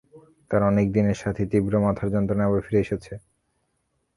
তাঁর 0.51 0.61
অনেক 0.63 0.87
দিনের 0.95 1.17
সাথী 1.21 1.43
তীব্র 1.51 1.73
মাথার 1.85 2.07
যন্ত্রণা 2.15 2.43
আবার 2.47 2.61
ফিরে 2.65 2.83
এসেছে। 2.85 3.13